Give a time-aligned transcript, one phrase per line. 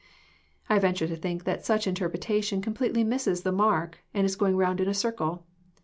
[0.67, 4.81] I venture to think that such interpretation completely misses the mark, and is going round
[4.81, 5.45] in a circle.